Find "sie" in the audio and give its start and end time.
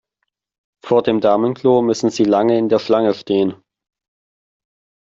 2.09-2.23